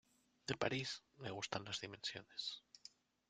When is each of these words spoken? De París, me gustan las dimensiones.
De 0.47 0.55
París, 0.57 1.03
me 1.17 1.29
gustan 1.29 1.63
las 1.63 1.79
dimensiones. 1.79 2.63